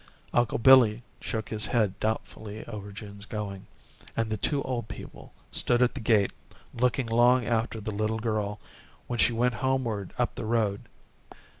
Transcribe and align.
Uncle 0.33 0.57
Billy 0.57 1.03
shook 1.19 1.49
his 1.49 1.67
head 1.67 1.99
doubtfully 1.99 2.65
over 2.65 2.91
June's 2.91 3.27
going, 3.27 3.67
and 4.17 4.31
the 4.31 4.35
two 4.35 4.63
old 4.63 4.87
people 4.87 5.31
stood 5.51 5.83
at 5.83 5.93
the 5.93 5.99
gate 5.99 6.33
looking 6.73 7.05
long 7.05 7.45
after 7.45 7.79
the 7.79 7.91
little 7.91 8.17
girl 8.17 8.59
when 9.05 9.19
she 9.19 9.31
went 9.31 9.53
homeward 9.61 10.11
up 10.17 10.33
the 10.33 10.43
road. 10.45 10.81